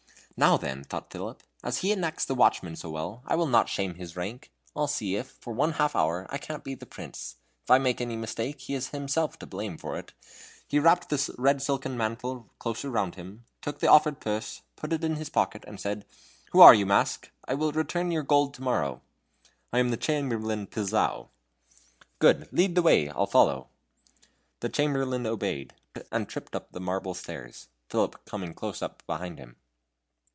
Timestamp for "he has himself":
8.61-9.37